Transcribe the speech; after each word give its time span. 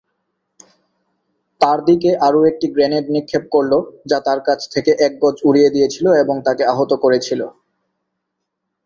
তার 1.61 1.79
দিকে 1.87 2.09
আরও 2.27 2.39
একটি 2.51 2.67
গ্রেনেড 2.73 3.05
নিক্ষেপ 3.15 3.43
করল 3.53 3.73
যা 4.05 4.17
তার 4.27 4.39
কাছ 4.47 4.59
থেকে 4.73 4.91
এক 5.05 5.13
গজ 5.21 5.35
উড়িয়ে 5.47 5.73
দিয়েছিল 5.75 6.05
এবং 6.23 6.35
তাকে 6.47 6.63
আহত 6.73 6.91
করেছিল। 7.03 7.41